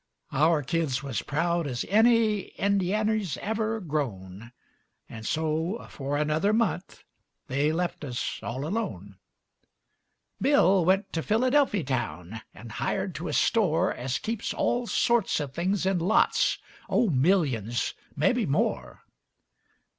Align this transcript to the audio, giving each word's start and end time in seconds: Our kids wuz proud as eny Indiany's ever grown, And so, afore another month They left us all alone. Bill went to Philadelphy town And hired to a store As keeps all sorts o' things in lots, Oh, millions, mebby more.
Our 0.31 0.63
kids 0.63 1.03
wuz 1.03 1.21
proud 1.23 1.67
as 1.67 1.85
eny 1.87 2.51
Indiany's 2.57 3.37
ever 3.37 3.79
grown, 3.79 4.51
And 5.07 5.27
so, 5.27 5.75
afore 5.75 6.17
another 6.17 6.53
month 6.53 7.03
They 7.45 7.71
left 7.71 8.03
us 8.03 8.39
all 8.41 8.65
alone. 8.65 9.17
Bill 10.41 10.83
went 10.85 11.13
to 11.13 11.21
Philadelphy 11.21 11.83
town 11.85 12.41
And 12.51 12.71
hired 12.71 13.13
to 13.13 13.27
a 13.27 13.33
store 13.33 13.93
As 13.93 14.17
keeps 14.17 14.55
all 14.55 14.87
sorts 14.87 15.39
o' 15.39 15.45
things 15.45 15.85
in 15.85 15.99
lots, 15.99 16.57
Oh, 16.89 17.11
millions, 17.11 17.93
mebby 18.15 18.47
more. 18.47 19.03